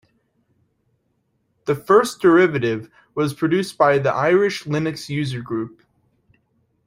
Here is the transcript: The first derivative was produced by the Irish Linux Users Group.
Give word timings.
The 1.65 1.75
first 1.75 2.21
derivative 2.21 2.89
was 3.13 3.35
produced 3.35 3.77
by 3.77 3.99
the 3.99 4.11
Irish 4.11 4.63
Linux 4.63 5.09
Users 5.09 5.43
Group. 5.43 5.83